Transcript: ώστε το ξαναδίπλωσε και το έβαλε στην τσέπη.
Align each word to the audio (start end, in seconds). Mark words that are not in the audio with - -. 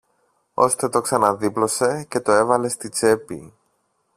ώστε 0.53 0.89
το 0.89 1.01
ξαναδίπλωσε 1.01 2.05
και 2.09 2.19
το 2.19 2.31
έβαλε 2.31 2.69
στην 2.69 2.91
τσέπη. 2.91 3.53